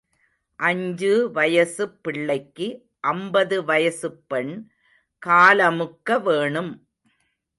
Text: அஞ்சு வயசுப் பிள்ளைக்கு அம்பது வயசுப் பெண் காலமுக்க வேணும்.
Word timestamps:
அஞ்சு 0.59 1.31
வயசுப் 1.35 1.99
பிள்ளைக்கு 2.01 2.67
அம்பது 3.07 3.63
வயசுப் 3.63 4.23
பெண் 4.27 4.69
காலமுக்க 5.25 6.21
வேணும். 6.21 6.87